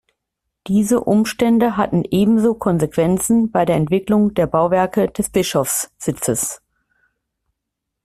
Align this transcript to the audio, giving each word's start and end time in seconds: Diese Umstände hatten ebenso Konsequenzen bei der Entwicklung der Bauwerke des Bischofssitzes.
Diese 0.65 0.99
Umstände 1.01 1.77
hatten 1.77 2.03
ebenso 2.09 2.55
Konsequenzen 2.55 3.51
bei 3.51 3.65
der 3.65 3.75
Entwicklung 3.75 4.33
der 4.33 4.47
Bauwerke 4.47 5.11
des 5.11 5.29
Bischofssitzes. 5.29 6.59